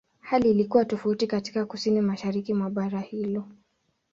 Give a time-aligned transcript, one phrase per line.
[0.19, 3.47] Hali ilikuwa tofauti katika Kusini-Mashariki mwa bara hilo.